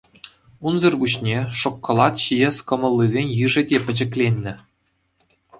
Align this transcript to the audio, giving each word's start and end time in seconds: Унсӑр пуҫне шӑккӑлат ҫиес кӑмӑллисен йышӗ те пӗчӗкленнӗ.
Унсӑр 0.71 0.93
пуҫне 1.03 1.37
шӑккӑлат 1.59 2.15
ҫиес 2.23 2.57
кӑмӑллисен 2.71 3.27
йышӗ 3.39 3.61
те 3.73 3.77
пӗчӗкленнӗ. 3.85 4.53